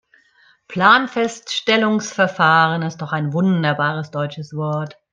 Planfeststellungsverfahren 0.67 2.81
ist 2.81 3.03
doch 3.03 3.11
ein 3.11 3.33
wunderbares 3.33 4.09
deutsches 4.09 4.55
Wort. 4.55 4.97